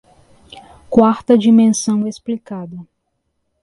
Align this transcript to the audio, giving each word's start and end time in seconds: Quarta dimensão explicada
Quarta 0.89 1.37
dimensão 1.37 1.95
explicada 2.07 2.87